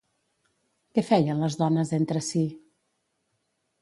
Què 0.95 1.03
feien 1.11 1.43
les 1.45 1.57
dones 1.59 1.93
entre 2.01 2.25
sí? 2.31 2.43